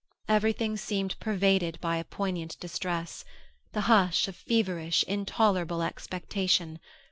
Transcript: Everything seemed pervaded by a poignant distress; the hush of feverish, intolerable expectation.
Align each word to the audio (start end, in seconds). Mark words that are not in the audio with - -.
Everything 0.27 0.77
seemed 0.77 1.15
pervaded 1.19 1.79
by 1.79 1.97
a 1.97 2.03
poignant 2.03 2.59
distress; 2.59 3.23
the 3.73 3.81
hush 3.81 4.27
of 4.27 4.35
feverish, 4.35 5.03
intolerable 5.03 5.83
expectation. 5.83 6.79